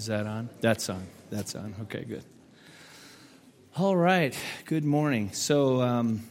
[0.00, 0.48] Is that on?
[0.62, 1.06] That's on.
[1.28, 1.74] That's on.
[1.82, 2.24] Okay, good.
[3.76, 4.34] All right.
[4.64, 5.32] Good morning.
[5.34, 6.22] So, um,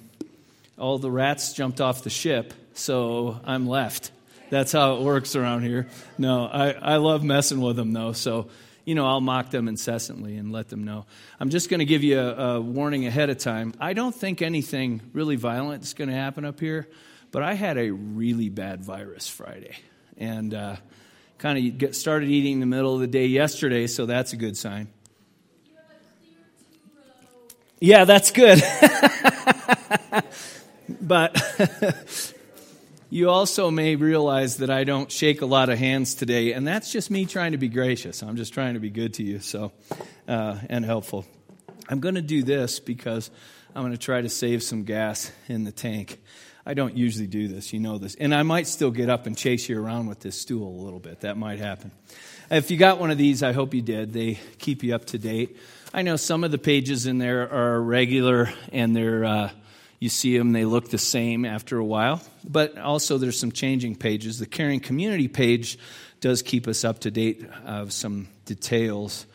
[0.80, 4.10] all the rats jumped off the ship, so I'm left.
[4.50, 5.86] That's how it works around here.
[6.18, 8.12] No, I, I love messing with them, though.
[8.14, 8.50] So,
[8.86, 11.06] you know, I'll mock them incessantly and let them know.
[11.40, 13.76] I'm just going to give you a, a warning ahead of time.
[13.80, 16.88] I don't think anything really violent is going to happen up here,
[17.30, 19.78] but I had a really bad virus Friday.
[20.18, 20.78] And, uh,
[21.40, 24.36] kind of get started eating in the middle of the day yesterday, so that's a
[24.38, 24.90] good sign.
[27.80, 28.62] Yeah, that's good.
[31.02, 31.42] but
[33.10, 36.92] you also may realize that I don't shake a lot of hands today, and that's
[36.92, 38.22] just me trying to be gracious.
[38.22, 39.72] I'm just trying to be good to you, so
[40.28, 41.26] uh, and helpful.
[41.88, 43.32] I'm going to do this because
[43.74, 46.20] I'm going to try to save some gas in the tank.
[46.66, 48.16] I don't usually do this, you know this.
[48.16, 51.00] And I might still get up and chase you around with this stool a little
[51.00, 51.22] bit.
[51.22, 51.92] That might happen.
[52.52, 54.14] If you got one of these, I hope you did.
[54.14, 55.58] They keep you up to date.
[55.94, 59.50] I know some of the pages in there are regular and they're, uh,
[60.00, 62.22] you see them, they look the same after a while.
[62.48, 64.40] But also, there's some changing pages.
[64.40, 65.78] The Caring Community page
[66.22, 69.26] does keep us up to date of some details.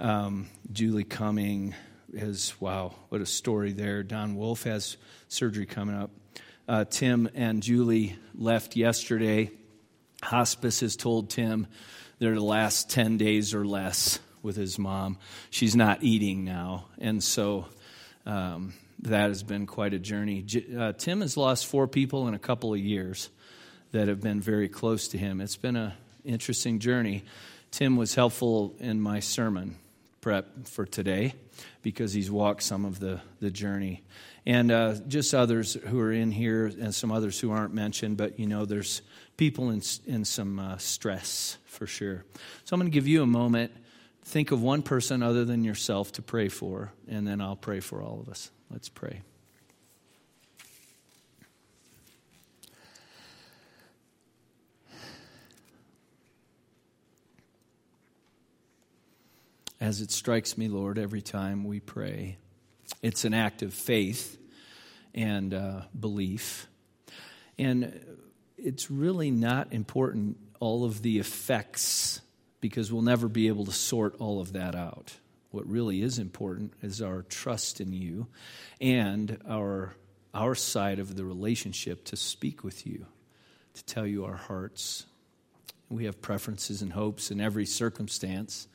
[0.00, 1.74] Um, Julie Cumming
[2.18, 4.02] has, wow, what a story there.
[4.02, 4.96] Don Wolf has
[5.28, 6.10] surgery coming up.
[6.68, 9.50] Uh, Tim and Julie left yesterday.
[10.22, 11.66] Hospice has told Tim
[12.18, 15.18] they're the last 10 days or less with his mom.
[15.50, 16.86] She's not eating now.
[16.98, 17.66] And so
[18.26, 20.44] um, that has been quite a journey.
[20.76, 23.28] Uh, Tim has lost four people in a couple of years
[23.90, 25.40] that have been very close to him.
[25.40, 25.92] It's been an
[26.24, 27.24] interesting journey.
[27.72, 29.76] Tim was helpful in my sermon
[30.20, 31.34] prep for today
[31.82, 34.02] because he's walked some of the, the journey
[34.46, 38.38] and uh, just others who are in here and some others who aren't mentioned, but
[38.38, 39.02] you know, there's
[39.36, 42.24] people in, in some uh, stress for sure.
[42.64, 43.72] So I'm going to give you a moment.
[44.24, 48.02] Think of one person other than yourself to pray for, and then I'll pray for
[48.02, 48.50] all of us.
[48.70, 49.22] Let's pray.
[59.82, 62.38] As it strikes me, Lord, every time we pray
[63.02, 64.38] it's an act of faith
[65.12, 66.68] and uh, belief.
[67.58, 68.00] And
[68.56, 72.20] it's really not important, all of the effects,
[72.60, 75.14] because we'll never be able to sort all of that out.
[75.50, 78.28] What really is important is our trust in you
[78.80, 79.96] and our,
[80.32, 83.06] our side of the relationship to speak with you,
[83.74, 85.06] to tell you our hearts.
[85.88, 88.68] We have preferences and hopes in every circumstance,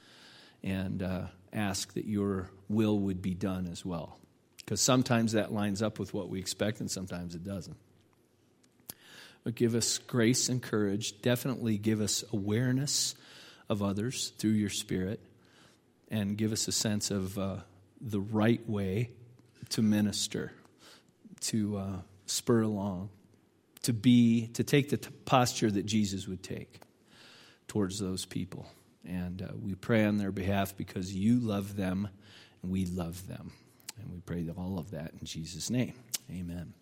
[0.67, 1.22] and uh,
[1.53, 4.19] ask that your will would be done as well.
[4.57, 7.78] Because sometimes that lines up with what we expect, and sometimes it doesn't.
[9.45, 11.22] But give us grace and courage.
[11.22, 13.16] Definitely give us awareness
[13.69, 15.22] of others through your Spirit,
[16.11, 17.57] and give us a sense of uh,
[18.01, 19.11] the right way
[19.69, 20.51] to minister,
[21.39, 23.09] to uh, spur along,
[23.84, 26.81] to be, to take the t- posture that Jesus would take
[27.69, 28.67] towards those people.
[29.07, 32.09] And uh, we pray on their behalf because you love them
[32.62, 33.53] and we love them.
[34.00, 35.94] And we pray all of that in Jesus' name.
[36.29, 36.73] Amen.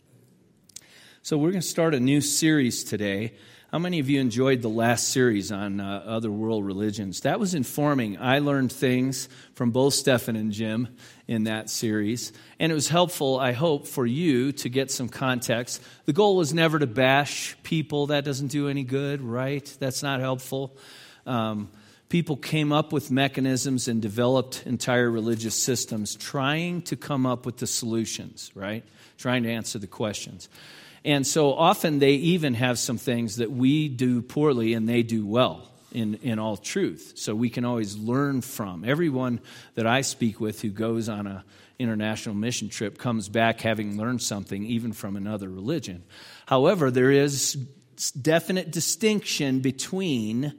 [1.22, 3.34] So we're going to start a new series today.
[3.72, 7.22] How many of you enjoyed the last series on uh, other world religions?
[7.22, 8.18] That was informing.
[8.18, 10.96] I learned things from both Stefan and Jim
[11.28, 12.32] in that series.
[12.60, 15.82] And it was helpful, I hope, for you to get some context.
[16.06, 18.08] The goal was never to bash people.
[18.08, 19.66] That doesn't do any good, right?
[19.80, 20.78] That's not helpful.
[21.26, 21.70] Um,
[22.16, 27.58] people came up with mechanisms and developed entire religious systems trying to come up with
[27.58, 28.86] the solutions, right?
[29.18, 30.48] Trying to answer the questions.
[31.04, 35.28] And so often they even have some things that we do poorly and they do
[35.28, 37.12] well in, in all truth.
[37.16, 38.86] So we can always learn from.
[38.86, 39.42] Everyone
[39.74, 41.44] that I speak with who goes on a
[41.80, 46.06] international mission trip comes back having learned something even from another religion.
[46.46, 47.56] However, there is
[48.22, 50.54] definite distinction between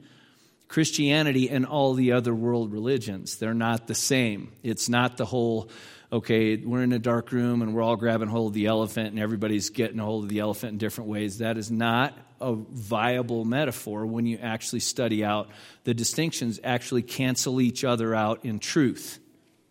[0.67, 3.37] Christianity and all the other world religions.
[3.37, 4.51] They're not the same.
[4.63, 5.69] It's not the whole,
[6.11, 9.19] okay, we're in a dark room and we're all grabbing hold of the elephant and
[9.19, 11.37] everybody's getting a hold of the elephant in different ways.
[11.37, 15.49] That is not a viable metaphor when you actually study out.
[15.85, 19.19] The distinctions actually cancel each other out in truth.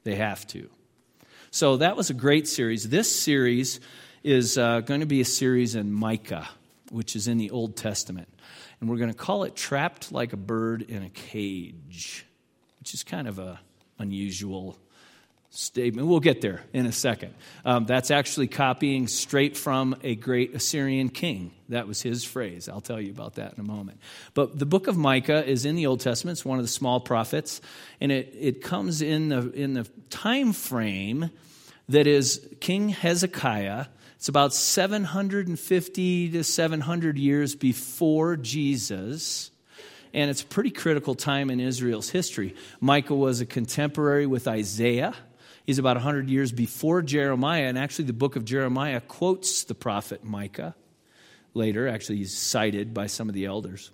[0.04, 0.70] They have to.
[1.50, 2.88] So that was a great series.
[2.88, 3.80] This series
[4.24, 6.48] is uh, going to be a series in Micah,
[6.90, 8.28] which is in the Old Testament
[8.80, 12.26] and we're going to call it Trapped Like a Bird in a Cage,
[12.80, 13.60] which is kind of a
[13.98, 14.76] unusual
[15.50, 16.06] statement.
[16.06, 17.34] We'll get there in a second.
[17.64, 21.52] Um, that's actually copying straight from a great Assyrian king.
[21.70, 22.68] That was his phrase.
[22.68, 23.98] I'll tell you about that in a moment.
[24.34, 26.38] But the book of Micah is in the Old Testament.
[26.38, 27.60] It's one of the small prophets,
[28.00, 31.30] and it, it comes in the, in the time frame
[31.88, 33.86] that is King Hezekiah.
[34.26, 39.52] It's about 750 to 700 years before Jesus
[40.12, 42.56] and it's a pretty critical time in Israel's history.
[42.80, 45.14] Micah was a contemporary with Isaiah.
[45.64, 50.24] He's about 100 years before Jeremiah, and actually, the book of Jeremiah quotes the prophet
[50.24, 50.74] Micah
[51.54, 51.86] later.
[51.86, 53.92] Actually, he's cited by some of the elders.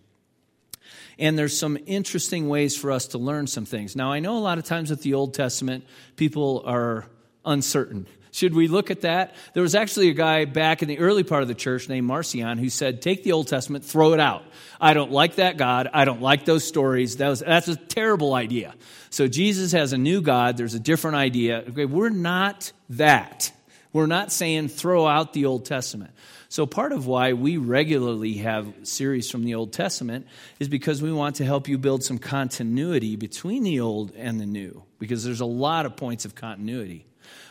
[1.18, 3.94] And there's some interesting ways for us to learn some things.
[3.94, 5.84] Now, I know a lot of times with the Old Testament,
[6.16, 7.04] people are
[7.44, 8.06] uncertain.
[8.34, 9.34] Should we look at that?
[9.52, 12.56] There was actually a guy back in the early part of the church named Marcion
[12.56, 14.42] who said, Take the Old Testament, throw it out.
[14.80, 15.88] I don't like that God.
[15.92, 17.18] I don't like those stories.
[17.18, 18.74] That was, that's a terrible idea.
[19.10, 20.56] So Jesus has a new God.
[20.56, 21.58] There's a different idea.
[21.68, 23.52] Okay, we're not that.
[23.92, 26.12] We're not saying throw out the Old Testament.
[26.48, 30.26] So, part of why we regularly have series from the Old Testament
[30.58, 34.44] is because we want to help you build some continuity between the Old and the
[34.44, 37.06] New, because there's a lot of points of continuity.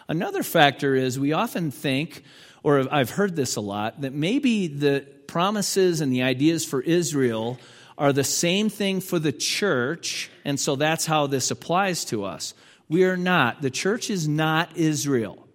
[0.07, 2.23] Another factor is we often think,
[2.63, 7.59] or I've heard this a lot, that maybe the promises and the ideas for Israel
[7.97, 12.53] are the same thing for the church, and so that's how this applies to us.
[12.89, 13.61] We are not.
[13.61, 15.47] The church is not Israel.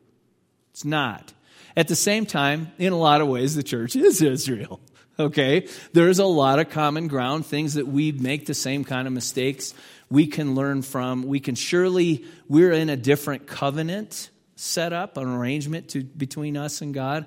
[0.71, 1.33] It's not.
[1.77, 4.81] At the same time, in a lot of ways, the church is Israel.
[5.19, 5.69] Okay?
[5.93, 9.75] There's a lot of common ground, things that we make the same kind of mistakes
[10.11, 11.25] we can learn from.
[11.25, 16.81] We can surely, we're in a different covenant set up, an arrangement to, between us
[16.81, 17.26] and God.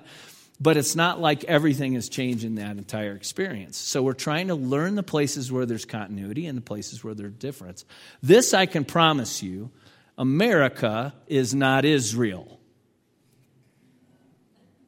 [0.62, 3.78] But it's not like everything is changing that entire experience.
[3.78, 7.32] So we're trying to learn the places where there's continuity and the places where there's
[7.32, 7.86] difference.
[8.22, 9.70] This I can promise you
[10.18, 12.60] America is not Israel.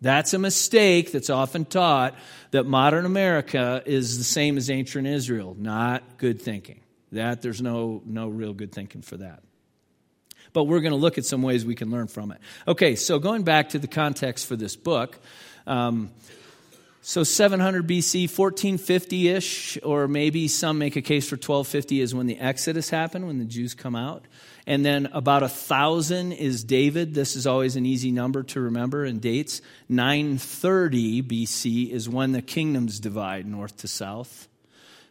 [0.02, 2.16] That's a mistake that's often taught
[2.50, 5.56] that modern America is the same as ancient Israel.
[5.58, 6.80] Not good thinking.
[7.12, 9.42] That there's no, no real good thinking for that
[10.52, 12.38] but we're going to look at some ways we can learn from it.
[12.68, 15.18] Okay, so going back to the context for this book.
[15.66, 16.10] Um,
[17.04, 22.26] so 700 BC, 1450 ish, or maybe some make a case for 1250 is when
[22.26, 24.24] the Exodus happened, when the Jews come out.
[24.68, 27.12] And then about a thousand is David.
[27.14, 29.60] This is always an easy number to remember in dates.
[29.88, 34.46] 930 BC is when the kingdoms divide north to south.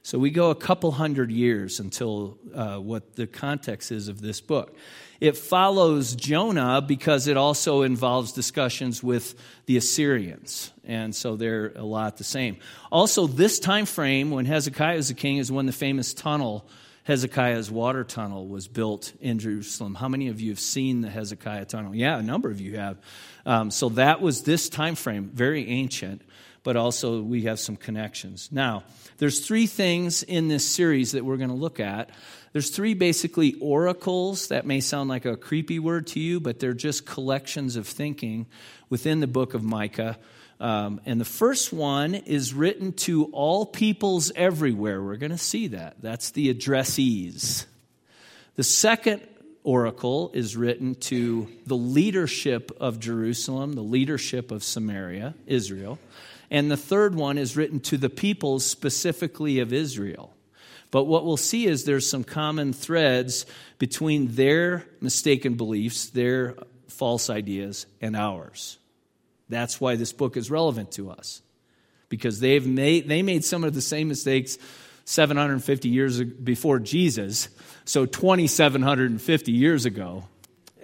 [0.04, 4.42] So we go a couple hundred years until uh, what the context is of this
[4.42, 4.76] book.
[5.20, 9.36] It follows Jonah because it also involves discussions with
[9.68, 10.72] the Assyrians.
[10.84, 12.58] And so they're a lot the same.
[12.92, 16.68] Also, this time frame when Hezekiah was the king is when the famous tunnel,
[17.04, 19.94] Hezekiah's water tunnel, was built in Jerusalem.
[19.94, 21.94] How many of you have seen the Hezekiah tunnel?
[21.94, 22.98] Yeah, a number of you have.
[23.46, 26.24] Um, so that was this time frame, very ancient,
[26.64, 28.50] but also we have some connections.
[28.52, 28.84] Now,
[29.18, 32.10] there's three things in this series that we're going to look at
[32.54, 34.50] there's three basically oracles.
[34.50, 38.48] That may sound like a creepy word to you, but they're just collections of thinking
[38.90, 40.18] within the book of Micah.
[40.60, 45.02] Um, and the first one is written to all peoples everywhere.
[45.02, 45.96] We're going to see that.
[46.02, 47.66] That's the addressees.
[48.58, 49.22] The second
[49.64, 56.00] oracle is written to the leadership of Jerusalem, the leadership of Samaria, Israel.
[56.50, 60.34] And the third one is written to the peoples specifically of Israel.
[60.92, 63.46] But what we'll see is there's some common threads
[63.80, 66.56] between their mistaken beliefs, their
[66.90, 68.78] false ideas, and ours.
[69.48, 71.42] That's why this book is relevant to us.
[72.10, 74.58] Because they've made, they made some of the same mistakes
[75.12, 77.50] 750 years before Jesus,
[77.84, 80.24] so 2,750 years ago,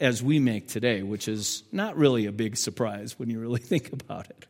[0.01, 3.93] as we make today, which is not really a big surprise when you really think
[3.93, 4.45] about it.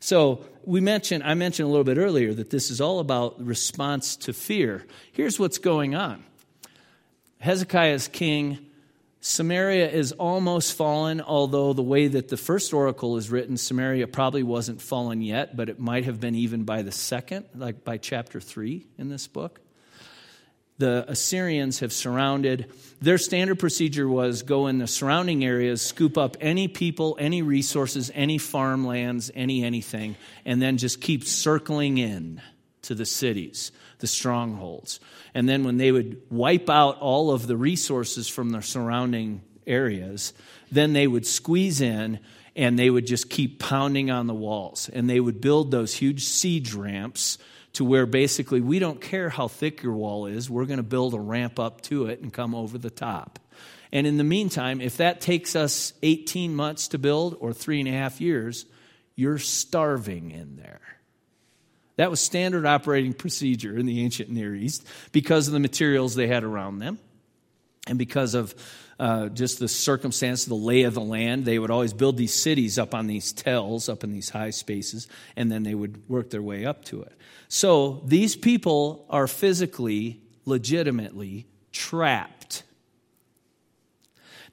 [0.00, 4.16] So we mentioned, I mentioned a little bit earlier that this is all about response
[4.16, 4.84] to fear.
[5.12, 6.24] Here's what's going on.
[7.38, 8.58] Hezekiah is king.
[9.20, 14.42] Samaria is almost fallen, although the way that the first oracle is written, Samaria probably
[14.42, 18.40] wasn't fallen yet, but it might have been even by the second, like by chapter
[18.40, 19.60] 3 in this book
[20.80, 22.72] the Assyrians have surrounded.
[23.00, 28.10] Their standard procedure was go in the surrounding areas, scoop up any people, any resources,
[28.14, 32.40] any farmlands, any anything, and then just keep circling in
[32.82, 35.00] to the cities, the strongholds.
[35.34, 40.32] And then when they would wipe out all of the resources from the surrounding areas,
[40.70, 42.20] then they would squeeze in
[42.56, 44.90] and they would just keep pounding on the walls.
[44.92, 47.38] And they would build those huge siege ramps
[47.74, 51.14] to where basically we don't care how thick your wall is, we're going to build
[51.14, 53.38] a ramp up to it and come over the top.
[53.92, 57.88] And in the meantime, if that takes us 18 months to build or three and
[57.88, 58.66] a half years,
[59.16, 60.80] you're starving in there.
[62.00, 66.28] That was standard operating procedure in the ancient Near East because of the materials they
[66.28, 66.98] had around them
[67.86, 68.54] and because of
[68.98, 71.44] uh, just the circumstance, the lay of the land.
[71.44, 75.08] They would always build these cities up on these tells, up in these high spaces,
[75.36, 77.12] and then they would work their way up to it.
[77.48, 82.62] So these people are physically, legitimately trapped.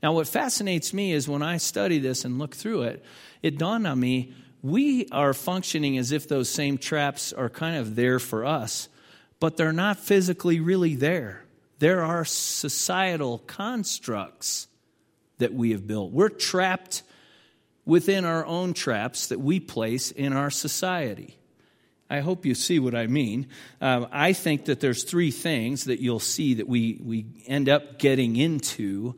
[0.04, 3.06] Now, what fascinates me is when I study this and look through it,
[3.42, 4.34] it dawned on me
[4.68, 8.90] we are functioning as if those same traps are kind of there for us,
[9.40, 11.46] but they're not physically really there.
[11.80, 14.68] There are societal constructs
[15.38, 16.12] that we have built.
[16.12, 17.04] We're trapped
[17.86, 21.38] within our own traps that we place in our society.
[22.10, 23.48] I hope you see what I mean.
[23.82, 28.00] Um, I think that there's three things that you'll see that we, we end up
[28.00, 29.16] getting into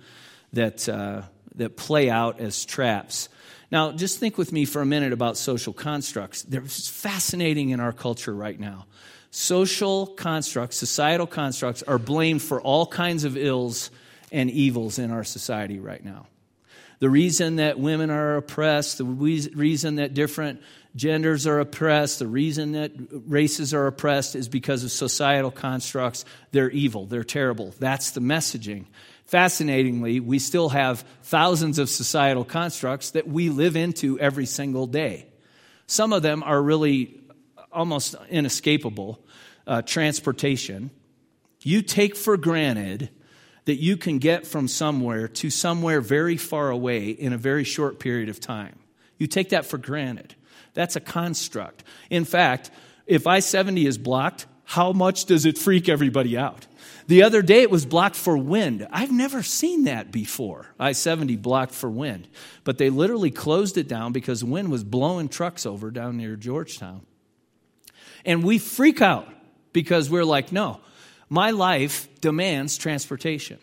[0.53, 1.23] that, uh,
[1.59, 3.29] that play out as traps.
[3.71, 6.41] Now, just think with me for a minute about social constructs.
[6.41, 8.87] They're fascinating in our culture right now.
[9.31, 13.91] Social constructs, societal constructs, are blamed for all kinds of ills
[14.31, 16.25] and evils in our society right now.
[16.97, 20.61] The reason that women are oppressed, the reason that different
[20.95, 22.91] genders are oppressed, the reason that
[23.27, 26.25] races are oppressed is because of societal constructs.
[26.51, 27.73] They're evil, they're terrible.
[27.79, 28.85] That's the messaging.
[29.29, 35.27] Fascinatingly, we still have thousands of societal constructs that we live into every single day.
[35.85, 37.19] Some of them are really
[37.71, 39.23] almost inescapable.
[39.67, 40.89] Uh, transportation.
[41.61, 43.11] You take for granted
[43.65, 47.99] that you can get from somewhere to somewhere very far away in a very short
[47.99, 48.79] period of time.
[49.19, 50.33] You take that for granted.
[50.73, 51.83] That's a construct.
[52.09, 52.71] In fact,
[53.05, 56.65] if I 70 is blocked, how much does it freak everybody out?
[57.09, 58.87] The other day it was blocked for wind.
[58.91, 60.67] I've never seen that before.
[60.79, 62.27] I 70 blocked for wind.
[62.63, 67.01] But they literally closed it down because wind was blowing trucks over down near Georgetown.
[68.25, 69.27] And we freak out
[69.73, 70.81] because we're like, no,
[71.29, 73.57] my life demands transportation.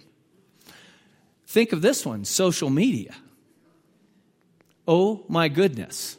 [1.47, 3.15] Think of this one social media.
[4.88, 6.17] Oh my goodness.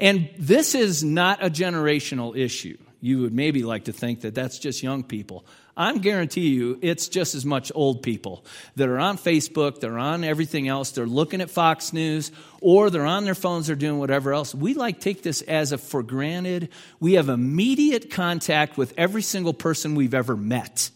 [0.00, 2.78] And this is not a generational issue.
[3.04, 5.44] You would maybe like to think that that's just young people.
[5.76, 8.46] I'm guarantee you it's just as much old people
[8.76, 12.32] that are on Facebook, they're on everything else, they're looking at Fox News,
[12.62, 14.54] or they're on their phones, they're doing whatever else.
[14.54, 16.70] We like take this as a for granted.
[16.98, 20.90] We have immediate contact with every single person we've ever met.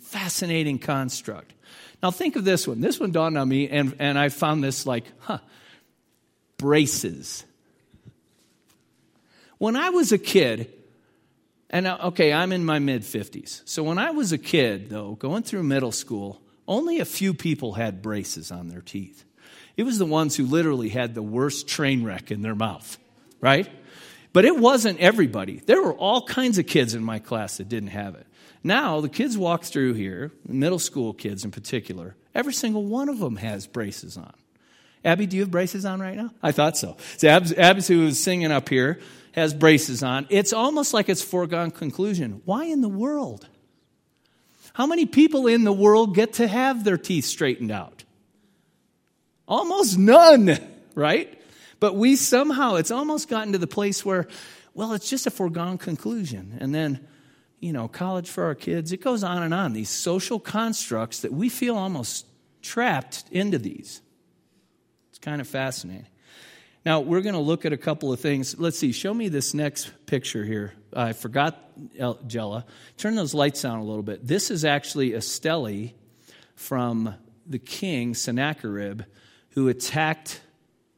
[0.00, 1.52] Fascinating construct.
[2.02, 2.80] Now think of this one.
[2.80, 5.38] This one dawned on me, and, and I found this like, huh,
[6.58, 7.44] braces.
[9.58, 10.72] When I was a kid,
[11.70, 13.62] and okay, I'm in my mid 50s.
[13.64, 17.74] So when I was a kid, though, going through middle school, only a few people
[17.74, 19.24] had braces on their teeth.
[19.76, 22.98] It was the ones who literally had the worst train wreck in their mouth,
[23.40, 23.68] right?
[24.32, 25.60] But it wasn't everybody.
[25.64, 28.26] There were all kinds of kids in my class that didn't have it.
[28.62, 33.18] Now, the kids walk through here, middle school kids in particular, every single one of
[33.18, 34.32] them has braces on.
[35.04, 36.30] Abby, do you have braces on right now?
[36.42, 36.96] I thought so.
[37.16, 38.98] So Abby, Abby who was singing up here,
[39.36, 40.26] has braces on.
[40.30, 42.40] It's almost like it's foregone conclusion.
[42.46, 43.46] Why in the world?
[44.72, 48.04] How many people in the world get to have their teeth straightened out?
[49.46, 50.58] Almost none,
[50.94, 51.40] right?
[51.78, 54.26] But we somehow, it's almost gotten to the place where,
[54.74, 56.56] well, it's just a foregone conclusion.
[56.58, 57.06] And then,
[57.60, 59.74] you know, college for our kids, it goes on and on.
[59.74, 62.26] These social constructs that we feel almost
[62.62, 64.00] trapped into these.
[65.10, 66.06] It's kind of fascinating.
[66.86, 68.60] Now, we're going to look at a couple of things.
[68.60, 70.72] Let's see, show me this next picture here.
[70.92, 71.60] I forgot
[72.28, 72.64] Jella.
[72.96, 74.24] Turn those lights down a little bit.
[74.24, 75.90] This is actually a stele
[76.54, 77.12] from
[77.44, 79.02] the king, Sennacherib,
[79.50, 80.40] who attacked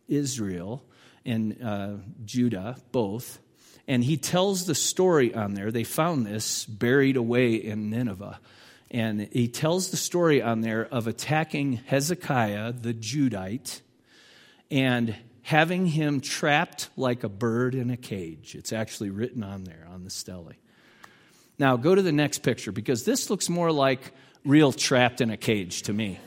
[0.09, 0.85] Israel
[1.25, 1.93] and uh,
[2.23, 3.39] Judah, both.
[3.87, 5.73] And he tells the story on there.
[5.73, 8.39] They found this buried away in Nineveh.
[8.91, 13.81] And he tells the story on there of attacking Hezekiah, the Judite,
[14.71, 15.17] and
[15.49, 18.55] having him trapped like a bird in a cage.
[18.55, 20.53] It's actually written on there on the stele.
[21.59, 24.13] Now, go to the next picture because this looks more like
[24.45, 26.21] real trapped in a cage to me.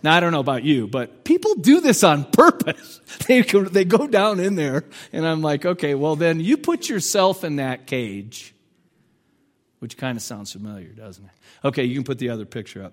[0.00, 3.00] Now, I don't know about you, but people do this on purpose.
[3.26, 6.88] They go, they go down in there, and I'm like, okay, well, then you put
[6.88, 8.54] yourself in that cage,
[9.80, 11.30] which kind of sounds familiar, doesn't it?
[11.64, 12.92] Okay, you can put the other picture up.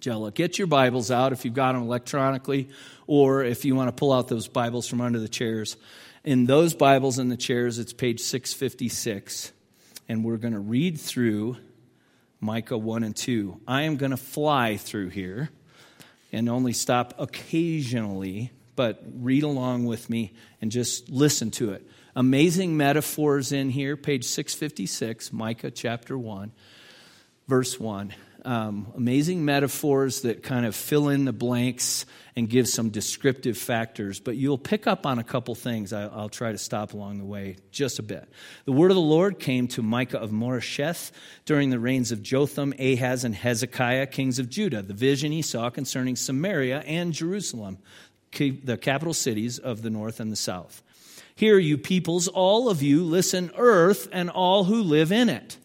[0.00, 2.68] Jella, get your Bibles out if you've got them electronically,
[3.06, 5.76] or if you want to pull out those Bibles from under the chairs.
[6.24, 9.52] In those Bibles in the chairs, it's page 656,
[10.08, 11.56] and we're going to read through
[12.40, 13.60] Micah 1 and 2.
[13.68, 15.50] I am going to fly through here,
[16.32, 21.86] and only stop occasionally, but read along with me and just listen to it.
[22.16, 26.50] Amazing metaphors in here, page 656, Micah chapter 1,
[27.46, 32.90] verse 1 um, amazing metaphors that kind of fill in the blanks and give some
[32.90, 34.20] descriptive factors.
[34.20, 35.92] But you'll pick up on a couple things.
[35.92, 38.28] I, will try to stop along the way just a bit.
[38.64, 41.12] The word of the Lord came to Micah of Moresheth
[41.44, 44.82] during the reigns of Jotham, Ahaz, and Hezekiah, kings of Judah.
[44.82, 47.78] The vision he saw concerning Samaria and Jerusalem,
[48.32, 50.82] the capital cities of the north and the south.
[51.34, 55.56] Hear, you peoples, all of you, listen, earth, and all who live in it.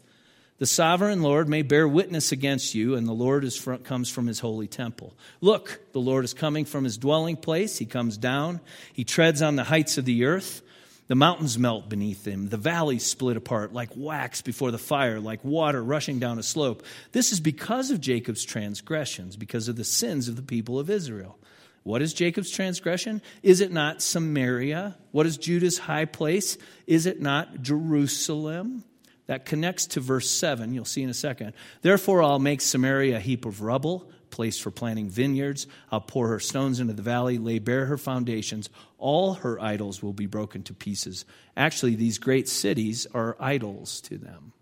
[0.59, 4.25] The sovereign Lord may bear witness against you, and the Lord is from, comes from
[4.25, 5.13] his holy temple.
[5.39, 7.77] Look, the Lord is coming from his dwelling place.
[7.77, 8.59] He comes down.
[8.91, 10.63] He treads on the heights of the earth.
[11.07, 12.49] The mountains melt beneath him.
[12.49, 16.83] The valleys split apart like wax before the fire, like water rushing down a slope.
[17.11, 21.37] This is because of Jacob's transgressions, because of the sins of the people of Israel.
[21.83, 23.21] What is Jacob's transgression?
[23.43, 24.97] Is it not Samaria?
[25.11, 26.57] What is Judah's high place?
[26.87, 28.83] Is it not Jerusalem?
[29.27, 31.53] That connects to verse 7, you'll see in a second.
[31.81, 35.67] Therefore, I'll make Samaria a heap of rubble, place for planting vineyards.
[35.91, 38.69] I'll pour her stones into the valley, lay bare her foundations.
[38.97, 41.25] All her idols will be broken to pieces.
[41.55, 44.53] Actually, these great cities are idols to them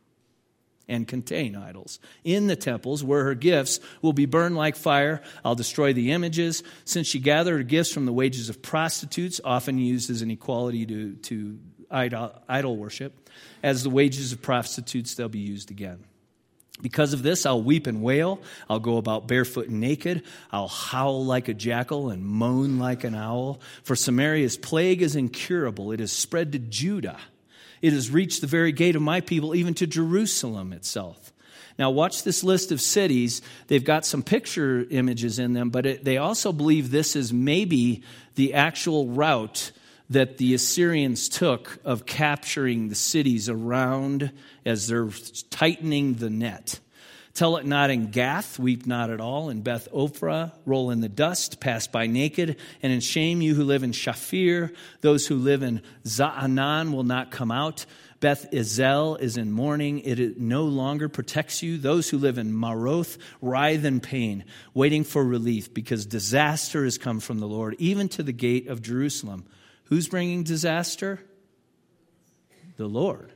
[0.88, 2.00] and contain idols.
[2.24, 6.63] In the temples where her gifts will be burned like fire, I'll destroy the images.
[6.86, 10.86] Since she gathered her gifts from the wages of prostitutes, often used as an equality
[10.86, 11.60] to, to
[11.92, 13.30] idol, idol worship,
[13.63, 16.04] as the wages of prostitutes, they'll be used again.
[16.82, 18.42] Because of this, I'll weep and wail.
[18.70, 20.24] I'll go about barefoot and naked.
[20.51, 23.62] I'll howl like a jackal and moan like an owl.
[23.84, 25.94] For Samaria's plague is incurable.
[25.94, 27.20] It has spread to Judah.
[27.82, 31.32] It has reached the very gate of my people, even to Jerusalem itself.
[31.77, 33.42] Now, watch this list of cities.
[33.68, 38.04] They've got some picture images in them, but it, they also believe this is maybe
[38.36, 39.72] the actual route
[40.10, 44.32] that the Assyrians took of capturing the cities around
[44.66, 45.10] as they're
[45.50, 46.80] tightening the net.
[47.34, 49.50] Tell it not in Gath, weep not at all.
[49.50, 52.56] In Beth Ophrah, roll in the dust, pass by naked.
[52.82, 57.32] And in shame, you who live in Shaphir, those who live in Za'anan will not
[57.32, 57.86] come out.
[58.22, 60.00] Beth Ezel is in mourning.
[60.00, 61.78] It no longer protects you.
[61.78, 67.20] Those who live in Maroth writhe in pain, waiting for relief, because disaster has come
[67.20, 69.46] from the Lord, even to the gate of Jerusalem.
[69.86, 71.19] Who's bringing disaster?
[72.78, 73.32] The Lord.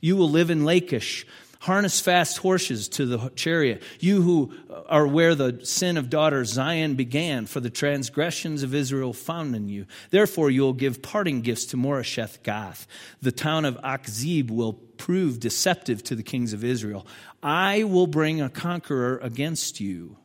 [0.00, 1.26] You will live in Lachish.
[1.60, 3.82] Harness fast horses to the chariot.
[3.98, 4.52] You who
[4.86, 9.70] are where the sin of daughter Zion began, for the transgressions of Israel found in
[9.70, 9.86] you.
[10.10, 12.86] Therefore, you will give parting gifts to Moresheth Gath.
[13.22, 17.06] The town of Achzib will prove deceptive to the kings of Israel.
[17.42, 20.18] I will bring a conqueror against you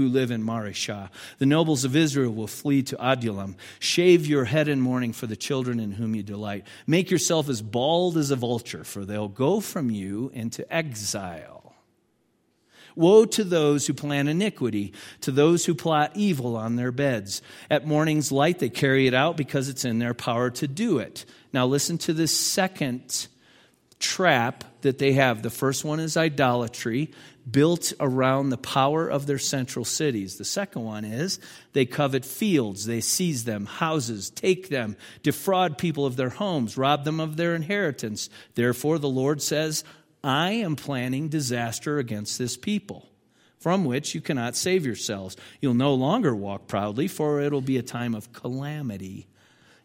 [0.00, 1.10] who live in Mareshah.
[1.38, 3.56] The nobles of Israel will flee to Adullam.
[3.78, 6.66] Shave your head in mourning for the children in whom you delight.
[6.86, 11.74] Make yourself as bald as a vulture, for they'll go from you into exile.
[12.96, 17.40] Woe to those who plan iniquity, to those who plot evil on their beds.
[17.70, 21.24] At morning's light, they carry it out because it's in their power to do it.
[21.52, 23.28] Now, listen to this second
[23.98, 25.42] trap that they have.
[25.42, 27.10] The first one is idolatry
[27.50, 30.36] built around the power of their central cities.
[30.36, 31.40] The second one is
[31.72, 37.04] they covet fields, they seize them, houses, take them, defraud people of their homes, rob
[37.04, 38.28] them of their inheritance.
[38.54, 39.84] Therefore, the Lord says,
[40.22, 43.06] I am planning disaster against this people.
[43.58, 45.36] From which you cannot save yourselves.
[45.60, 49.26] You'll no longer walk proudly, for it'll be a time of calamity.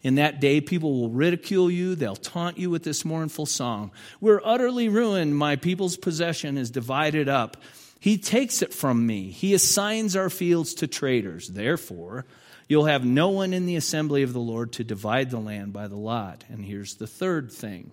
[0.06, 1.96] In that day, people will ridicule you.
[1.96, 3.90] They'll taunt you with this mournful song.
[4.22, 5.36] We're utterly ruined.
[5.36, 7.58] My people's possession is divided up.
[8.00, 9.32] He takes it from me.
[9.32, 11.48] He assigns our fields to traders.
[11.48, 12.28] Therefore,
[12.68, 15.88] you'll have no one in the assembly of the Lord to divide the land by
[15.88, 16.44] the lot.
[16.50, 17.90] And here's the third thing.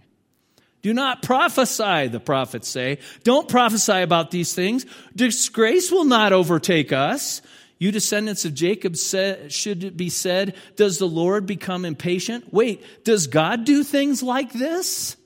[0.82, 2.98] Do not prophesy, the prophets say.
[3.24, 4.84] Don't prophesy about these things.
[5.16, 7.40] Disgrace will not overtake us.
[7.82, 12.54] You descendants of Jacob should it be said, Does the Lord become impatient?
[12.54, 15.16] Wait, does God do things like this?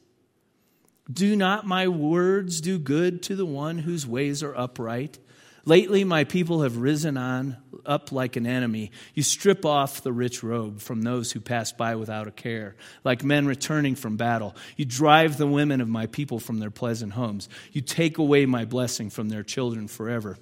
[1.13, 5.19] Do not my words do good to the one whose ways are upright?
[5.67, 8.91] Lately, my people have risen on up like an enemy.
[9.13, 13.23] You strip off the rich robe from those who pass by without a care, like
[13.23, 14.57] men returning from battle.
[14.79, 17.51] You drive the women of my people from their pleasant homes.
[17.73, 20.39] You take away my blessing from their children forever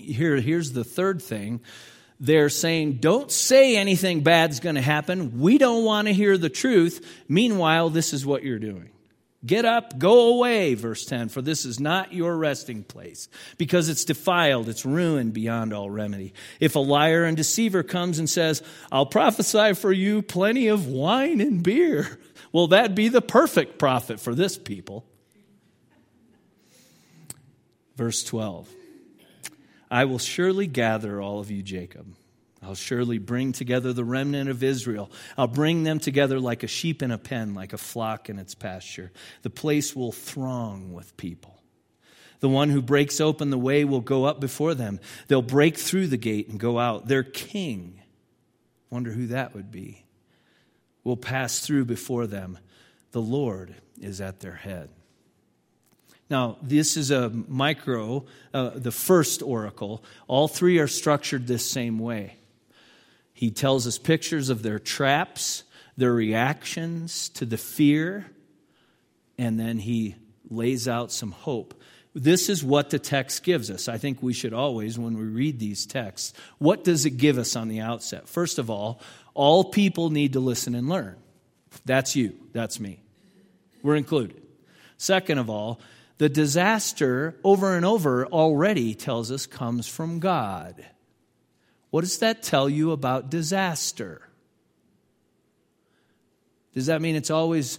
[0.00, 1.60] here, here's the third thing.
[2.18, 5.40] They're saying, don't say anything bad's going to happen.
[5.40, 7.24] We don't want to hear the truth.
[7.28, 8.90] Meanwhile, this is what you're doing.
[9.44, 14.04] Get up, go away, verse 10, for this is not your resting place, because it's
[14.04, 16.34] defiled, it's ruined beyond all remedy.
[16.60, 21.40] If a liar and deceiver comes and says, I'll prophesy for you plenty of wine
[21.40, 22.18] and beer,
[22.52, 25.06] well, that'd be the perfect prophet for this people.
[27.96, 28.68] Verse 12
[29.90, 32.14] I will surely gather all of you, Jacob
[32.62, 35.10] I'll surely bring together the remnant of Israel.
[35.38, 38.54] I'll bring them together like a sheep in a pen, like a flock in its
[38.54, 39.12] pasture.
[39.42, 41.56] The place will throng with people.
[42.40, 45.00] The one who breaks open the way will go up before them.
[45.28, 47.06] They'll break through the gate and go out.
[47.06, 48.02] Their king,
[48.90, 50.04] wonder who that would be,
[51.02, 52.58] will pass through before them.
[53.12, 54.90] The Lord is at their head.
[56.30, 60.04] Now, this is a micro, uh, the first oracle.
[60.28, 62.36] All three are structured this same way.
[63.32, 65.64] He tells us pictures of their traps,
[65.96, 68.30] their reactions to the fear,
[69.38, 70.14] and then he
[70.48, 71.74] lays out some hope.
[72.14, 73.88] This is what the text gives us.
[73.88, 77.56] I think we should always, when we read these texts, what does it give us
[77.56, 78.28] on the outset?
[78.28, 79.00] First of all,
[79.34, 81.16] all people need to listen and learn.
[81.84, 83.00] That's you, that's me.
[83.82, 84.42] We're included.
[84.96, 85.80] Second of all,
[86.20, 90.84] the disaster over and over already tells us comes from God.
[91.88, 94.28] What does that tell you about disaster?
[96.74, 97.78] Does that mean it's always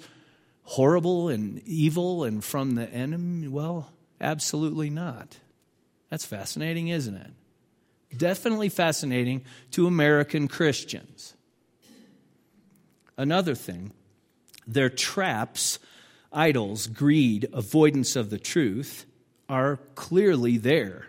[0.63, 3.47] horrible and evil and from the enemy?
[3.47, 5.37] Well, absolutely not.
[6.09, 8.17] That's fascinating, isn't it?
[8.17, 11.35] Definitely fascinating to American Christians.
[13.17, 13.93] Another thing,
[14.65, 15.77] their traps,
[16.31, 19.05] idols, greed, avoidance of the truth
[19.49, 21.07] are clearly there,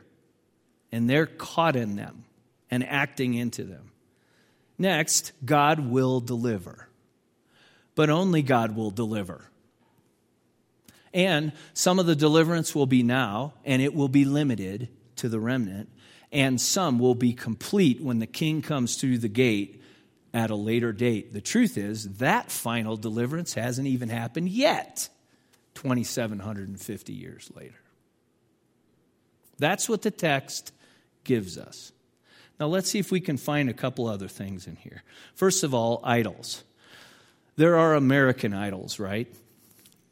[0.90, 2.24] and they're caught in them
[2.70, 3.92] and acting into them.
[4.78, 6.88] Next, God will deliver.
[7.94, 9.50] But only God will deliver.
[11.14, 15.38] And some of the deliverance will be now, and it will be limited to the
[15.38, 15.90] remnant,
[16.32, 19.81] and some will be complete when the king comes through the gate
[20.34, 21.32] at a later date.
[21.32, 25.08] The truth is, that final deliverance hasn't even happened yet,
[25.74, 27.74] 2,750 years later.
[29.58, 30.72] That's what the text
[31.24, 31.92] gives us.
[32.58, 35.02] Now, let's see if we can find a couple other things in here.
[35.34, 36.62] First of all, idols.
[37.56, 39.32] There are American idols, right?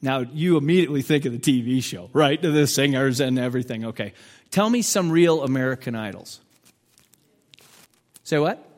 [0.03, 2.41] Now, you immediately think of the TV show, right?
[2.41, 3.87] The singers and everything.
[3.87, 4.15] Okay.
[4.51, 6.41] Tell me some real American idols.
[8.25, 8.70] Say what?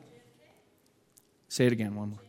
[1.53, 2.19] Say it again, one more.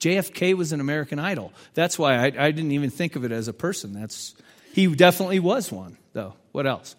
[0.00, 1.52] JFK was an American idol.
[1.74, 3.92] That's why I, I didn't even think of it as a person.
[3.92, 4.34] That's
[4.72, 6.34] he definitely was one, though.
[6.50, 6.96] What else?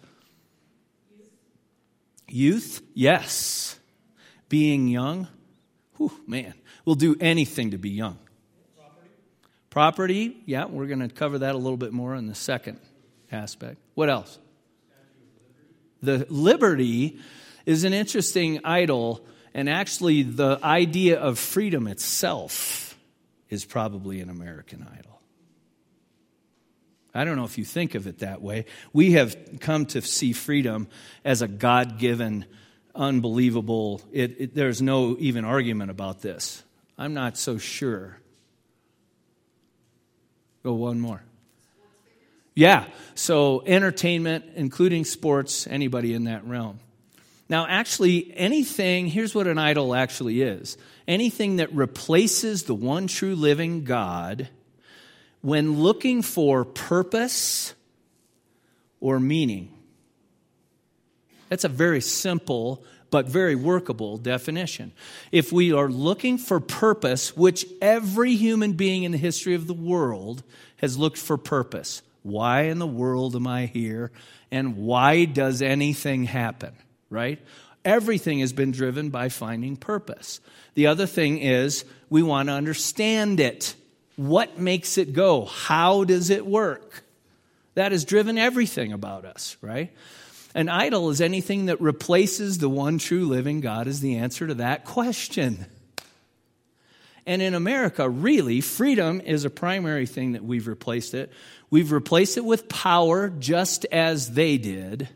[2.28, 3.78] Youth, yes.
[4.48, 5.28] Being young,
[5.98, 6.54] whew, man,
[6.86, 8.18] we'll do anything to be young.
[8.74, 9.10] Property,
[9.68, 12.80] Property yeah, we're going to cover that a little bit more in the second
[13.30, 13.76] aspect.
[13.92, 14.38] What else?
[16.00, 17.18] The liberty
[17.66, 22.98] is an interesting idol, and actually, the idea of freedom itself
[23.48, 25.20] is probably an American idol.
[27.14, 28.66] I don't know if you think of it that way.
[28.92, 30.88] We have come to see freedom
[31.24, 32.46] as a God given,
[32.96, 36.64] unbelievable, it, it, there's no even argument about this.
[36.98, 38.18] I'm not so sure.
[40.64, 41.22] Go one more.
[42.56, 46.80] Yeah, so entertainment, including sports, anybody in that realm.
[47.48, 53.34] Now, actually, anything, here's what an idol actually is anything that replaces the one true
[53.34, 54.48] living God
[55.42, 57.74] when looking for purpose
[59.00, 59.70] or meaning.
[61.50, 64.92] That's a very simple but very workable definition.
[65.30, 69.74] If we are looking for purpose, which every human being in the history of the
[69.74, 70.42] world
[70.78, 74.10] has looked for purpose, why in the world am I here?
[74.50, 76.74] And why does anything happen?
[77.14, 77.38] Right?
[77.84, 80.40] Everything has been driven by finding purpose.
[80.74, 83.76] The other thing is we want to understand it.
[84.16, 85.44] What makes it go?
[85.44, 87.04] How does it work?
[87.74, 89.92] That has driven everything about us, right?
[90.54, 94.54] An idol is anything that replaces the one true living God, is the answer to
[94.54, 95.66] that question.
[97.26, 101.32] And in America, really, freedom is a primary thing that we've replaced it.
[101.70, 105.08] We've replaced it with power, just as they did.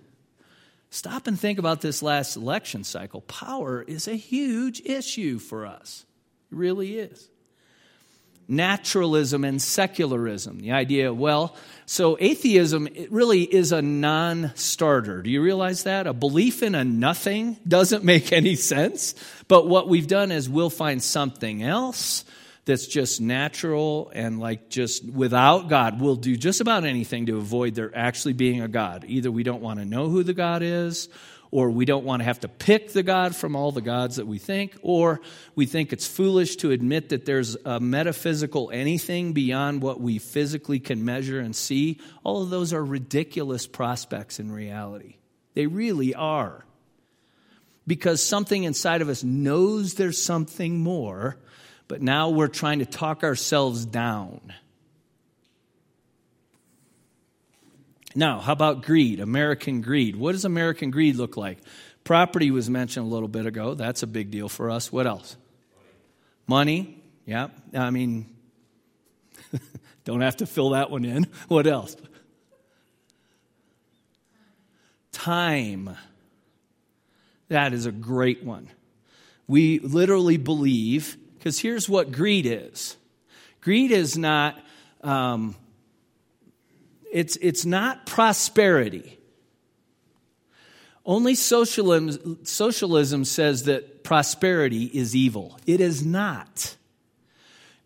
[0.90, 3.20] Stop and think about this last election cycle.
[3.22, 6.07] Power is a huge issue for us.
[6.51, 7.29] It really is
[8.48, 10.59] naturalism and secularism.
[10.61, 15.22] The idea, well, so atheism really is a non starter.
[15.22, 16.07] Do you realize that?
[16.07, 19.14] A belief in a nothing doesn't make any sense.
[19.46, 22.24] But what we've done is we'll find something else
[22.68, 26.02] that's just natural and like just without God.
[26.02, 29.07] We'll do just about anything to avoid there actually being a God.
[29.09, 31.09] Either we don't want to know who the God is,
[31.50, 34.26] or we don't want to have to pick the God from all the gods that
[34.26, 35.22] we think, or
[35.54, 40.78] we think it's foolish to admit that there's a metaphysical anything beyond what we physically
[40.78, 41.98] can measure and see.
[42.22, 45.16] All of those are ridiculous prospects in reality.
[45.54, 46.66] They really are.
[47.87, 51.38] Because something inside of us knows there's something more
[51.88, 54.53] but now we're trying to talk ourselves down.
[58.14, 60.16] Now, how about greed, American greed?
[60.16, 61.59] What does American greed look like?
[62.05, 63.74] Property was mentioned a little bit ago.
[63.74, 64.90] That's a big deal for us.
[64.92, 65.37] What else?
[66.46, 67.03] Money.
[67.27, 67.48] Yeah.
[67.74, 68.35] I mean,
[70.05, 71.27] don't have to fill that one in.
[71.48, 71.96] What else?
[75.12, 75.96] Time.
[77.48, 78.68] That is a great one.
[79.46, 82.96] We literally believe because here's what greed is
[83.61, 84.59] greed is not,
[85.03, 85.55] um,
[87.12, 89.18] it's, it's not prosperity.
[91.05, 95.59] Only socialism, socialism says that prosperity is evil.
[95.66, 96.77] It is not.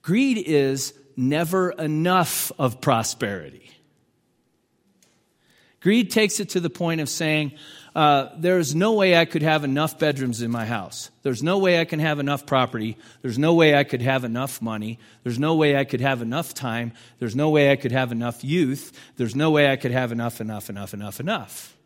[0.03, 3.71] Greed is never enough of prosperity.
[5.81, 7.53] Greed takes it to the point of saying,
[7.94, 11.11] uh, there's no way I could have enough bedrooms in my house.
[11.22, 12.96] There's no way I can have enough property.
[13.20, 14.98] There's no way I could have enough money.
[15.24, 16.92] There's no way I could have enough time.
[17.18, 18.98] There's no way I could have enough youth.
[19.16, 21.76] There's no way I could have enough, enough, enough, enough, enough.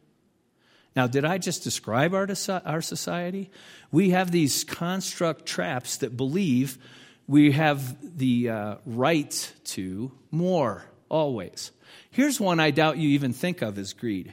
[0.94, 2.28] Now, did I just describe our,
[2.64, 3.50] our society?
[3.90, 6.78] We have these construct traps that believe
[7.26, 11.72] we have the uh, right to more, always.
[12.12, 14.32] Here's one I doubt you even think of as greed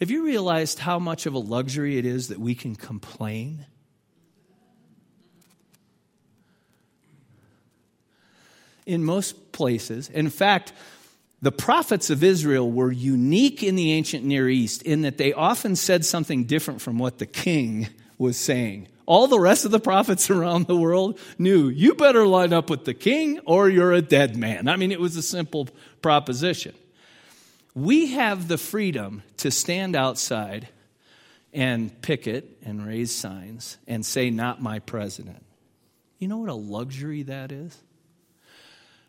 [0.00, 3.66] have you realized how much of a luxury it is that we can complain?
[8.86, 10.72] In most places, in fact,
[11.42, 15.76] the prophets of Israel were unique in the ancient Near East in that they often
[15.76, 18.88] said something different from what the king was saying.
[19.04, 22.86] All the rest of the prophets around the world knew you better line up with
[22.86, 24.66] the king or you're a dead man.
[24.66, 25.68] I mean, it was a simple
[26.00, 26.74] proposition
[27.74, 30.68] we have the freedom to stand outside
[31.52, 35.44] and picket and raise signs and say, Not my president.
[36.18, 37.76] You know what a luxury that is?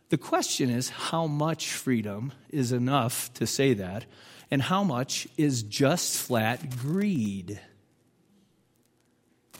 [0.10, 4.06] The question is, how much freedom is enough to say that,
[4.50, 7.60] and how much is just flat greed?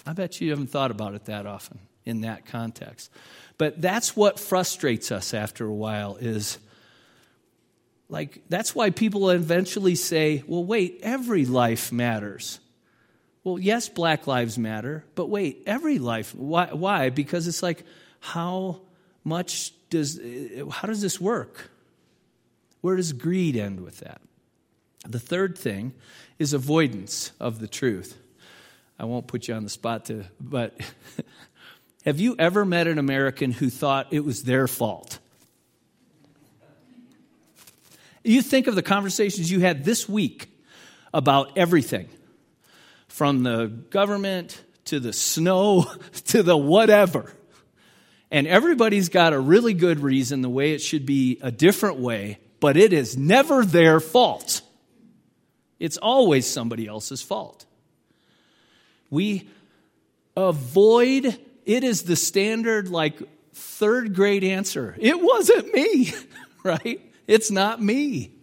[0.06, 3.12] I bet you haven't thought about it that often in that context.
[3.58, 6.58] But that's what frustrates us after a while is
[8.12, 12.60] like, that's why people eventually say, well, wait, every life matters.
[13.46, 16.36] Well, yes, black lives matter, but wait, every life.
[16.36, 16.74] Why?
[16.74, 17.10] why?
[17.10, 17.86] Because it's like,
[18.20, 18.82] how
[19.24, 21.72] much does, eh, how does this work?
[22.82, 24.20] Where does greed end with that?
[25.08, 25.94] The third thing
[26.38, 28.18] is avoidance of the truth.
[29.00, 30.78] I won't put you on the spot to, but
[32.06, 35.20] have you ever met an American who thought it was their fault?
[38.24, 40.50] You think of the conversations you had this week
[41.14, 42.10] about everything
[43.08, 45.86] from the government to the snow
[46.28, 47.32] to the whatever.
[48.30, 52.40] And everybody's got a really good reason the way it should be a different way,
[52.62, 54.62] but it is never their fault.
[55.80, 57.66] It's always somebody else's fault.
[59.10, 59.50] We
[60.38, 63.22] avoid, it is the standard, like,
[63.54, 64.96] third grade answer.
[64.98, 66.14] It wasn't me,
[66.64, 67.02] right?
[67.32, 68.34] It's not me.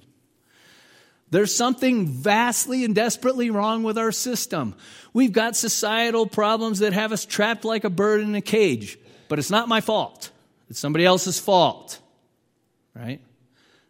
[1.31, 4.75] There's something vastly and desperately wrong with our system.
[5.13, 8.99] We've got societal problems that have us trapped like a bird in a cage,
[9.29, 10.31] but it's not my fault.
[10.71, 12.01] It's somebody else's fault.
[12.95, 13.21] Right?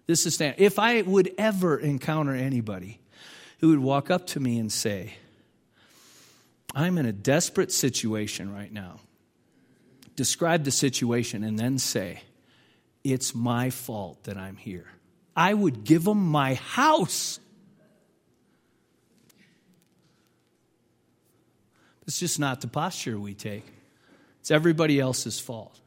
[0.09, 0.57] This is stand.
[0.59, 2.99] If I would ever encounter anybody
[3.61, 5.15] who would walk up to me and say,
[6.75, 8.99] I'm in a desperate situation right now,
[10.17, 12.23] describe the situation, and then say,
[13.13, 14.87] it's my fault that I'm here.
[15.37, 17.41] I would give them my house.
[22.07, 23.67] It's just not the posture we take.
[24.41, 25.79] It's everybody else's fault.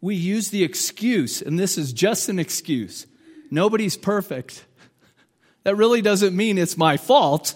[0.00, 3.06] We use the excuse, and this is just an excuse.
[3.50, 4.64] Nobody's perfect.
[5.64, 7.54] That really doesn't mean it's my fault.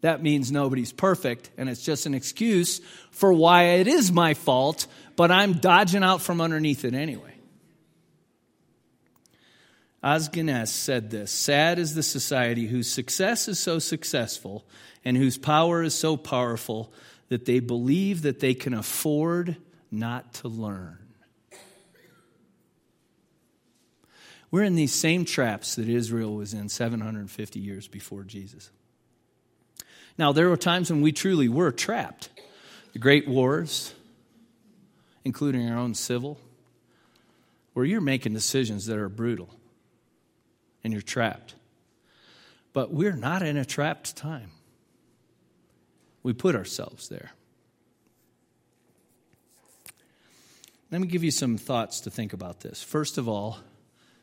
[0.00, 2.80] That means nobody's perfect, and it's just an excuse
[3.10, 4.86] for why it is my fault
[5.18, 7.34] but I'm dodging out from underneath it anyway.
[10.00, 10.30] Os
[10.70, 14.64] said this Sad is the society whose success is so successful
[15.04, 16.92] and whose power is so powerful
[17.30, 19.56] that they believe that they can afford
[19.90, 20.98] not to learn.
[24.52, 28.70] We're in these same traps that Israel was in 750 years before Jesus.
[30.18, 32.28] Now, there were times when we truly were trapped.
[32.92, 33.94] The great wars,
[35.24, 36.38] including our own civil,
[37.72, 39.48] where you're making decisions that are brutal
[40.82, 41.54] and you're trapped.
[42.72, 44.50] But we're not in a trapped time.
[46.24, 47.30] We put ourselves there.
[50.90, 52.82] Let me give you some thoughts to think about this.
[52.82, 53.58] First of all,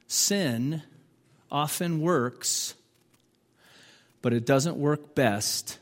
[0.07, 0.81] sin
[1.51, 2.73] often works,
[4.21, 5.77] but it doesn't work best,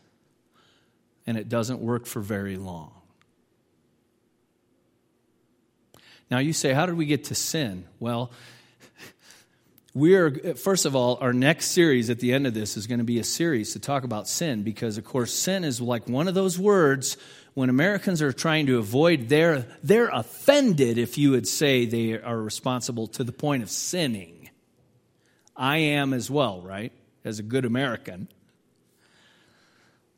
[1.25, 2.91] and it doesn't work for very long.
[6.29, 7.85] Now, you say, How did we get to sin?
[7.99, 8.31] Well,
[9.93, 12.99] we are, first of all, our next series at the end of this is going
[12.99, 16.27] to be a series to talk about sin because, of course, sin is like one
[16.27, 17.17] of those words
[17.53, 22.37] when Americans are trying to avoid, they're, they're offended if you would say they are
[22.37, 24.49] responsible to the point of sinning.
[25.55, 26.91] I am as well, right?
[27.23, 28.27] As a good American.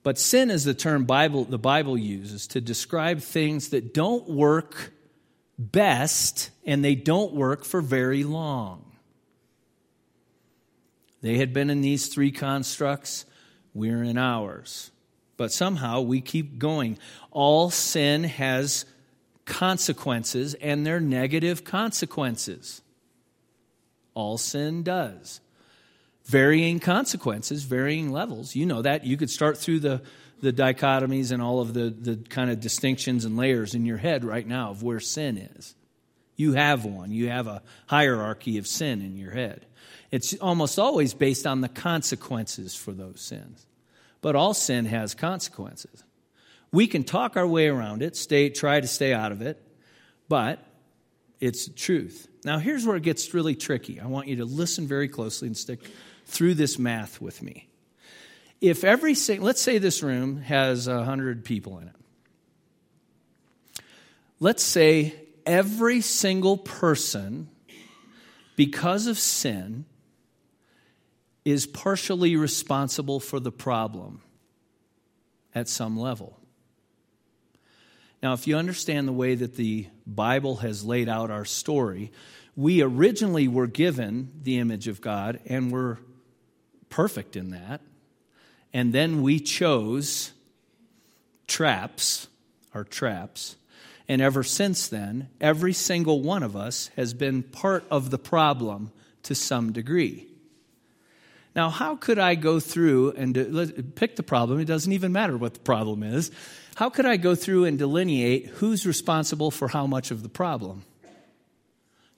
[0.05, 4.93] But sin is the term Bible, the Bible uses to describe things that don't work
[5.57, 8.85] best and they don't work for very long.
[11.23, 13.25] They had been in these three constructs,
[13.73, 14.91] we're in ours.
[15.37, 16.99] But somehow we keep going.
[17.31, 18.85] All sin has
[19.45, 22.83] consequences, and they're negative consequences.
[24.13, 25.41] All sin does.
[26.25, 28.55] Varying consequences, varying levels.
[28.55, 29.05] You know that.
[29.05, 30.01] You could start through the,
[30.41, 34.25] the dichotomies and all of the, the kind of distinctions and layers in your head
[34.25, 35.75] right now of where sin is.
[36.35, 37.11] You have one.
[37.11, 39.65] You have a hierarchy of sin in your head.
[40.11, 43.65] It's almost always based on the consequences for those sins
[44.25, 46.03] but all sin has consequences.
[46.71, 49.61] We can talk our way around it, stay, try to stay out of it,
[50.27, 50.65] but
[51.39, 52.27] it's truth.
[52.43, 53.99] Now, here's where it gets really tricky.
[53.99, 55.79] I want you to listen very closely and stick
[56.25, 57.67] through this math with me.
[58.61, 63.83] If every single, let's say this room has 100 people in it.
[64.39, 67.49] Let's say every single person,
[68.55, 69.85] because of sin,
[71.45, 74.21] is partially responsible for the problem
[75.53, 76.39] at some level.
[78.23, 82.11] Now, if you understand the way that the Bible has laid out our story,
[82.55, 85.99] we originally were given the image of God and were
[86.95, 87.81] perfect in that.
[88.73, 90.31] And then we chose
[91.45, 92.29] traps,
[92.73, 93.57] our traps.
[94.07, 98.93] And ever since then, every single one of us has been part of the problem
[99.23, 100.27] to some degree.
[101.53, 104.61] Now, how could I go through and pick the problem?
[104.61, 106.31] It doesn't even matter what the problem is.
[106.75, 110.83] How could I go through and delineate who's responsible for how much of the problem?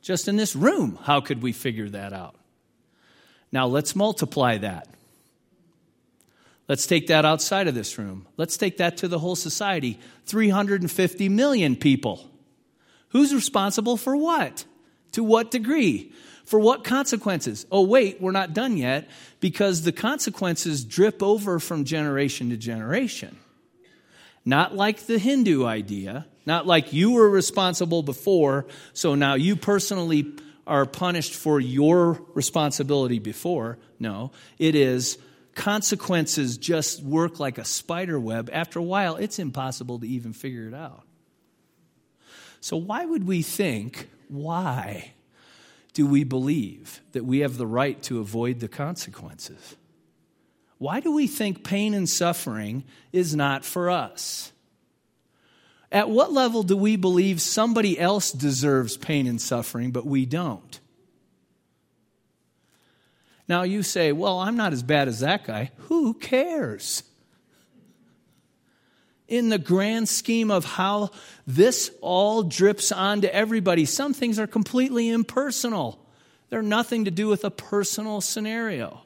[0.03, 2.35] Just in this room, how could we figure that out?
[3.51, 4.87] Now, let's multiply that.
[6.67, 8.27] Let's take that outside of this room.
[8.35, 12.29] Let's take that to the whole society 350 million people.
[13.09, 14.65] Who's responsible for what?
[15.13, 16.11] To what degree?
[16.43, 17.65] For what consequences?
[17.71, 23.37] Oh, wait, we're not done yet because the consequences drip over from generation to generation.
[24.43, 30.33] Not like the Hindu idea, not like you were responsible before, so now you personally
[30.67, 33.77] are punished for your responsibility before.
[33.99, 35.17] No, it is
[35.55, 38.49] consequences just work like a spider web.
[38.53, 41.03] After a while, it's impossible to even figure it out.
[42.59, 45.13] So, why would we think, why?
[45.97, 49.75] do we believe that we have the right to avoid the consequences?
[50.77, 54.51] Why do we think pain and suffering is not for us?
[55.91, 60.79] At what level do we believe somebody else deserves pain and suffering, but we don't?
[63.47, 65.71] Now you say, well, I'm not as bad as that guy.
[65.87, 67.03] Who cares?
[69.27, 71.11] in the grand scheme of how
[71.45, 73.85] this all drips onto everybody.
[73.85, 75.99] Some things are completely impersonal,
[76.49, 79.01] they're nothing to do with a personal scenario.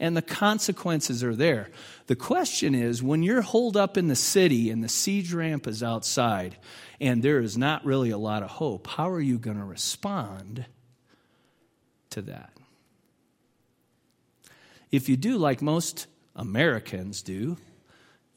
[0.00, 1.70] And the consequences are there.
[2.06, 5.82] The question is when you're holed up in the city and the siege ramp is
[5.82, 6.56] outside
[7.00, 10.66] and there is not really a lot of hope, how are you going to respond
[12.10, 12.52] to that?
[14.90, 17.56] If you do like most Americans do,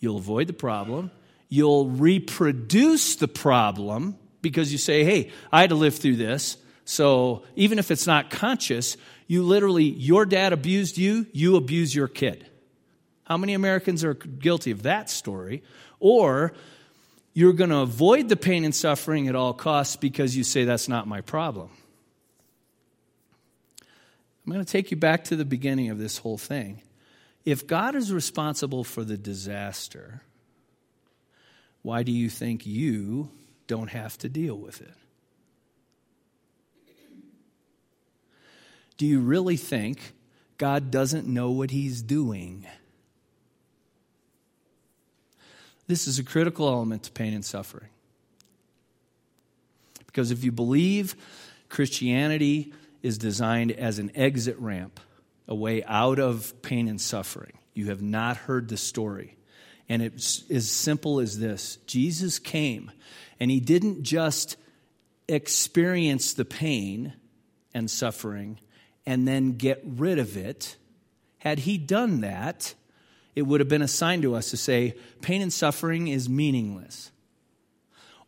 [0.05, 1.09] You'll avoid the problem.
[1.49, 6.57] You'll reproduce the problem because you say, hey, I had to live through this.
[6.85, 8.97] So even if it's not conscious,
[9.27, 12.47] you literally, your dad abused you, you abuse your kid.
[13.23, 15.63] How many Americans are guilty of that story?
[15.99, 16.53] Or
[17.33, 20.87] you're going to avoid the pain and suffering at all costs because you say, That's
[20.87, 21.69] not my problem.
[23.81, 26.83] I'm going to take you back to the beginning of this whole thing.
[27.45, 30.21] If God is responsible for the disaster,
[31.81, 33.31] why do you think you
[33.67, 34.93] don't have to deal with it?
[38.97, 40.13] Do you really think
[40.57, 42.65] God doesn't know what He's doing?
[45.87, 47.89] This is a critical element to pain and suffering.
[50.05, 51.15] Because if you believe
[51.69, 52.73] Christianity
[53.03, 54.99] is designed as an exit ramp,
[55.47, 59.37] a way out of pain and suffering, you have not heard the story.
[59.87, 62.91] And it's as simple as this Jesus came,
[63.39, 64.55] and he didn't just
[65.27, 67.13] experience the pain
[67.73, 68.57] and suffering
[69.05, 70.75] and then get rid of it.
[71.39, 72.73] Had he done that,
[73.35, 77.11] it would have been a sign to us to say, pain and suffering is meaningless.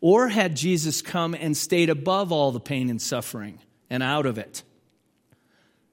[0.02, 3.60] Or had Jesus come and stayed above all the pain and suffering
[3.90, 4.64] and out of it,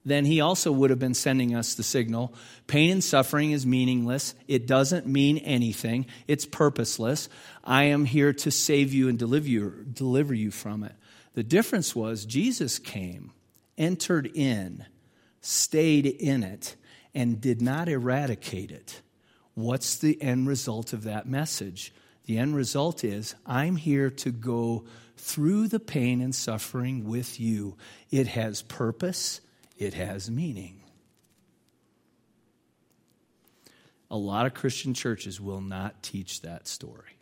[0.04, 2.34] then he also would have been sending us the signal
[2.66, 4.34] pain and suffering is meaningless.
[4.48, 7.28] It doesn't mean anything, it's purposeless.
[7.62, 10.92] I am here to save you and deliver you, deliver you from it.
[11.34, 13.32] The difference was Jesus came,
[13.76, 14.84] entered in,
[15.40, 16.76] stayed in it,
[17.14, 19.00] and did not eradicate it.
[19.54, 21.92] What's the end result of that message?
[22.26, 24.84] The end result is I'm here to go
[25.16, 27.76] through the pain and suffering with you.
[28.10, 29.40] It has purpose,
[29.78, 30.80] it has meaning.
[34.10, 37.18] A lot of Christian churches will not teach that story.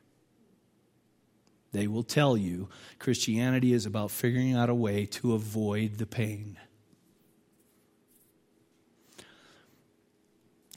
[1.73, 2.69] They will tell you
[2.99, 6.59] Christianity is about figuring out a way to avoid the pain.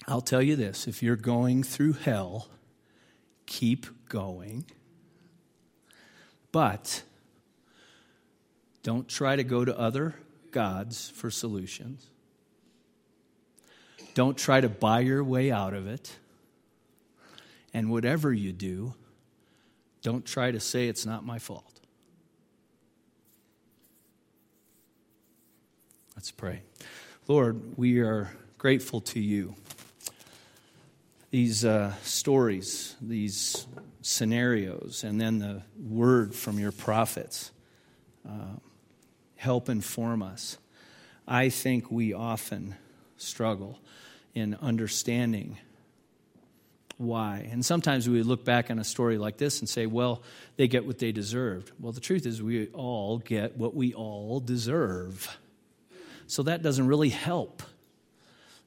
[0.07, 2.47] I'll tell you this if you're going through hell,
[3.45, 4.65] keep going.
[6.51, 7.03] But
[8.83, 10.15] don't try to go to other
[10.51, 12.07] gods for solutions.
[14.13, 16.15] Don't try to buy your way out of it.
[17.73, 18.93] And whatever you do,
[20.05, 21.81] don't try to say it's not my fault.
[26.15, 26.61] Let's pray.
[27.27, 28.29] Lord, we are
[28.59, 29.55] grateful to you
[31.31, 33.65] these uh, stories, these
[34.03, 37.49] scenarios, and then the word from your prophets
[38.29, 38.59] uh,
[39.37, 40.59] help inform us.
[41.27, 42.75] I think we often
[43.17, 43.79] struggle
[44.35, 45.57] in understanding
[46.97, 47.47] why.
[47.51, 50.21] And sometimes we look back on a story like this and say, well,
[50.55, 51.71] they get what they deserved.
[51.79, 55.37] Well, the truth is, we all get what we all deserve.
[56.27, 57.61] So that doesn't really help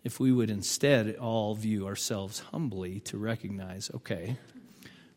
[0.05, 4.37] if we would instead all view ourselves humbly to recognize okay,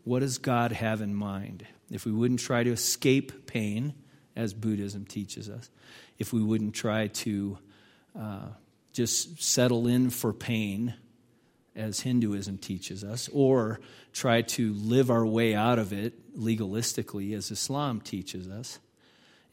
[0.03, 1.65] what does God have in mind?
[1.91, 3.93] If we wouldn't try to escape pain,
[4.35, 5.69] as Buddhism teaches us,
[6.17, 7.57] if we wouldn't try to
[8.17, 8.47] uh,
[8.93, 10.95] just settle in for pain,
[11.75, 13.79] as Hinduism teaches us, or
[14.13, 18.79] try to live our way out of it legalistically, as Islam teaches us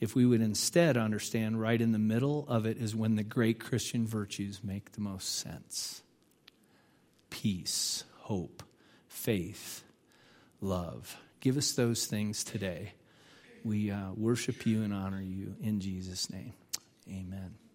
[0.00, 3.58] if we would instead understand right in the middle of it is when the great
[3.58, 6.02] Christian virtues make the most sense
[7.30, 8.62] peace, hope,
[9.06, 9.84] faith,
[10.60, 11.16] love.
[11.40, 12.94] Give us those things today.
[13.64, 16.54] We uh, worship you and honor you in Jesus' name.
[17.08, 17.67] Amen.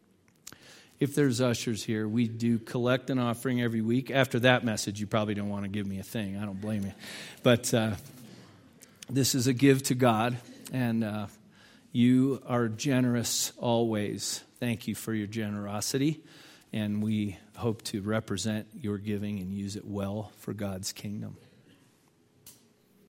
[1.04, 4.10] If there's ushers here, we do collect an offering every week.
[4.10, 6.38] After that message, you probably don't want to give me a thing.
[6.38, 6.93] I don't blame you.
[7.43, 7.95] But uh,
[9.10, 10.38] this is a give to God.
[10.72, 11.28] And uh,
[11.91, 14.45] you are generous always.
[14.62, 16.22] Thank you for your generosity.
[16.72, 21.36] And we hope to represent your giving and use it well for God's kingdom.